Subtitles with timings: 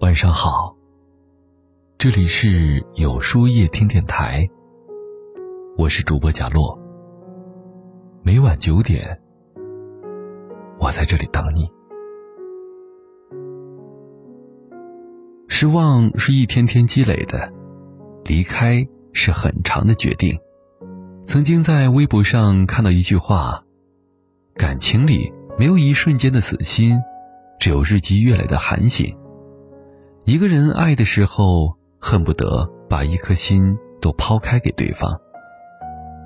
[0.00, 0.74] 晚上好，
[1.98, 4.48] 这里是有书夜听电台，
[5.76, 6.78] 我是主播贾洛。
[8.22, 9.20] 每晚九点，
[10.78, 11.70] 我在这里等你。
[15.48, 17.52] 失望是一天天积累的，
[18.24, 20.38] 离开是很长的决定。
[21.22, 23.64] 曾经在微博上看到一句话：
[24.58, 26.98] 感情里没有一瞬间的死心，
[27.60, 29.16] 只有日积月累的寒心。
[30.24, 35.16] 一个人爱的时候，恨不得把一颗心都抛开给对方；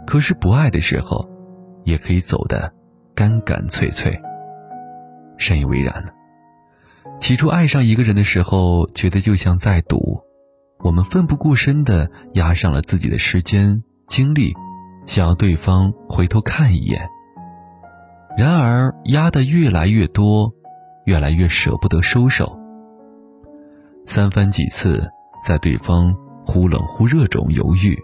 [0.06, 1.28] 可是不爱的时候，
[1.84, 2.72] 也可以走得
[3.14, 4.18] 干干脆脆。
[5.36, 6.14] 深以为然。
[7.20, 10.22] 起初爱上一个人的时候，觉得就像在赌，
[10.78, 14.54] 我们奋不顾身地押上了自己的时间精力，
[15.06, 17.11] 想要对方回头看一眼。
[18.36, 20.52] 然而压得越来越多，
[21.04, 22.58] 越来越舍不得收手。
[24.04, 25.08] 三番几次
[25.46, 27.98] 在对方忽冷忽热中犹豫，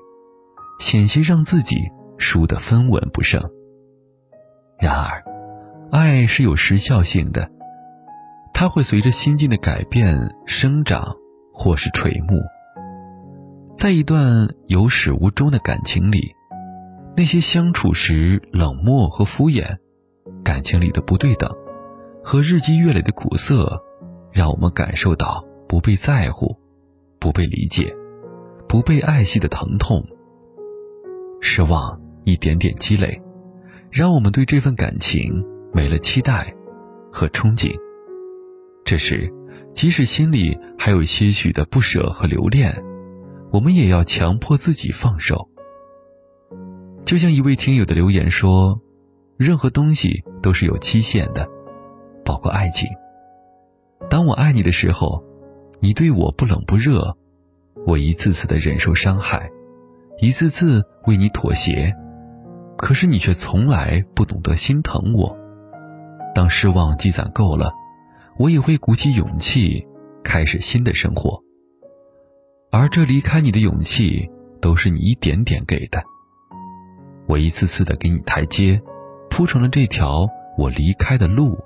[0.80, 1.76] 险些让自己
[2.18, 3.42] 输得分文不剩。
[4.78, 5.24] 然而，
[5.90, 7.50] 爱是有时效性的，
[8.52, 11.16] 它会随着心境的改变生长，
[11.52, 12.38] 或是垂暮。
[13.74, 16.34] 在一段有始无终的感情里，
[17.16, 19.78] 那些相处时冷漠和敷衍，
[20.48, 21.54] 感情里的不对等，
[22.24, 23.84] 和日积月累的苦涩，
[24.32, 25.44] 让我们感受到。
[25.68, 26.56] 不被在乎，
[27.18, 27.94] 不被理解，
[28.66, 30.02] 不被爱惜的疼痛。
[31.42, 33.20] 失望一点点积累，
[33.90, 36.56] 让我们对这份感情没了期待
[37.12, 37.70] 和憧憬。
[38.86, 39.30] 这时，
[39.70, 42.82] 即使心里还有些许的不舍和留恋，
[43.52, 45.50] 我们也要强迫自己放手。
[47.04, 48.80] 就像一位听友的留言说
[49.38, 51.48] ：“任何东西都是有期限的，
[52.24, 52.88] 包括爱情。
[54.10, 55.24] 当我爱你的时候。”
[55.80, 57.16] 你对我不冷不热，
[57.86, 59.48] 我一次次的忍受伤害，
[60.20, 61.94] 一次次为你妥协，
[62.76, 65.38] 可是你却从来不懂得心疼我。
[66.34, 67.72] 当失望积攒够了，
[68.40, 69.86] 我也会鼓起勇气
[70.24, 71.40] 开始新的生活。
[72.72, 74.28] 而这离开你的勇气，
[74.60, 76.02] 都是你一点点给的。
[77.28, 78.82] 我一次次的给你台阶，
[79.38, 81.56] 铺成了这条我离开的路。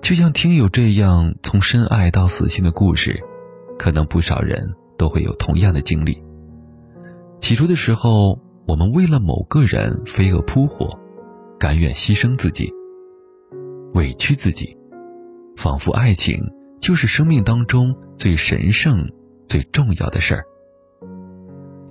[0.00, 3.20] 就像听友这样从深爱到死心的故事，
[3.76, 6.22] 可能不少人都会有同样的经历。
[7.38, 8.38] 起初的时候，
[8.68, 10.96] 我们为了某个人飞蛾扑火，
[11.58, 12.72] 甘愿牺牲自己，
[13.94, 14.78] 委屈自己，
[15.56, 16.40] 仿佛爱情
[16.78, 19.10] 就是生命当中最神圣、
[19.48, 20.44] 最重要的事儿。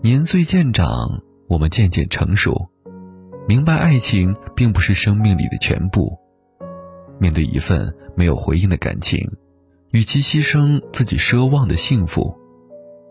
[0.02, 2.70] 年岁渐长，我们渐渐成熟，
[3.48, 6.18] 明白爱情并不是生命里的全部。
[7.20, 9.20] 面对一份没有回应的感情，
[9.92, 12.36] 与其牺牲自己奢望的幸福，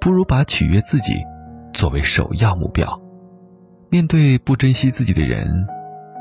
[0.01, 1.15] 不如把取悦自己
[1.73, 3.01] 作为首要目标。
[3.89, 5.67] 面对不珍惜自己的人，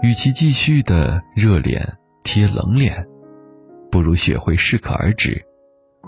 [0.03, 3.07] 与其继续的热脸贴冷脸，
[3.91, 5.45] 不如学会适可而止，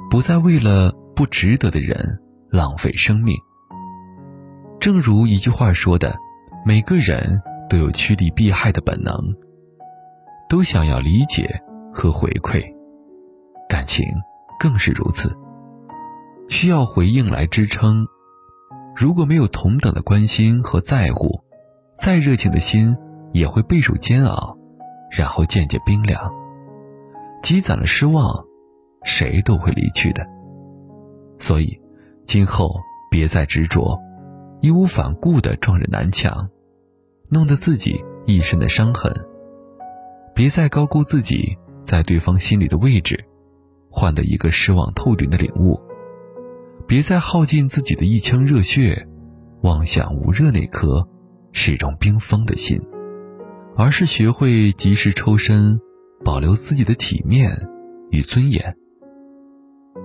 [0.09, 2.19] 不再为了不值得的人
[2.49, 3.35] 浪费生命。
[4.79, 6.15] 正如一句话说的
[6.65, 7.41] ：“每个人
[7.71, 9.15] 都有趋利避害的本能，
[10.49, 11.49] 都想要理解。”
[11.93, 12.63] 和回馈，
[13.67, 14.05] 感情
[14.57, 15.37] 更是如此，
[16.47, 18.07] 需要回应来支撑。
[18.95, 21.41] 如果没有同等的关心和在乎，
[21.93, 22.95] 再热情的心
[23.33, 24.57] 也会备受煎熬，
[25.11, 26.31] 然后渐渐冰凉。
[27.43, 28.41] 积攒了失望，
[29.03, 30.25] 谁都会离去的。
[31.37, 31.77] 所以，
[32.25, 32.73] 今后
[33.09, 33.99] 别再执着，
[34.61, 36.49] 义无反顾地撞着南墙，
[37.31, 39.11] 弄得自己一身的伤痕。
[40.35, 41.57] 别再高估自己。
[41.81, 43.25] 在对方心里的位置，
[43.89, 45.81] 换得一个失望透顶的领悟。
[46.87, 49.07] 别再耗尽自己的一腔热血，
[49.63, 51.09] 妄想捂热那颗
[51.51, 52.79] 始终冰封的心，
[53.75, 55.79] 而是学会及时抽身，
[56.23, 57.67] 保留自己的体面
[58.11, 58.77] 与尊严。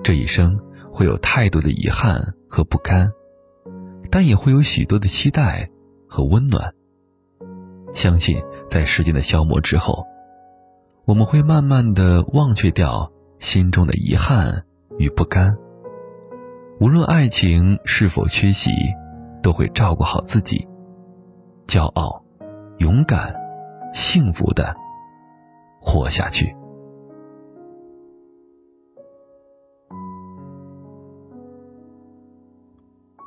[0.03, 0.59] 这一生
[0.91, 3.11] 会有太多的遗憾和不甘，
[4.11, 5.69] 但也会有许多的期待
[6.09, 6.73] 和温暖。
[7.97, 10.07] 相信在时间的消磨之后。
[11.07, 14.65] 我们会慢慢的忘却掉心中的遗憾
[14.99, 15.57] 与不甘。
[16.79, 18.71] 无论爱情是否缺席，
[19.43, 20.69] 都会照顾好自己，
[21.67, 22.23] 骄傲、
[22.79, 23.35] 勇敢、
[23.95, 24.77] 幸福的
[25.81, 26.55] 活下去。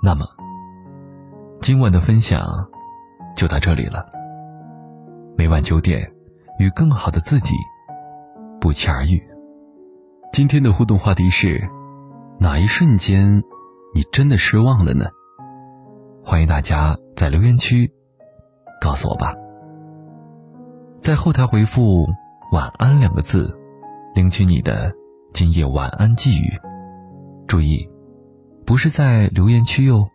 [0.04, 0.27] 那么，
[1.60, 2.69] 今晚的分享
[3.36, 4.19] 就到这里了。
[5.39, 6.12] 每晚九点。
[6.59, 7.56] 与更好的自己
[8.59, 9.24] 不期而遇。
[10.33, 11.65] 今天的互动话题是：
[12.38, 13.41] 哪一瞬间
[13.95, 15.06] 你真的失望了呢？
[16.21, 17.89] 欢迎大家在留言区
[18.81, 19.33] 告诉我吧。
[20.97, 22.06] 在后台回复
[22.51, 23.57] “晚安”两个字，
[24.15, 24.94] 领取你的
[25.31, 26.59] 今夜晚安寄语。
[27.47, 27.89] 注意，
[28.65, 30.06] 不是在留言区哟。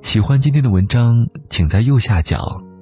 [0.00, 2.62] 喜欢今天的文章，请在右下角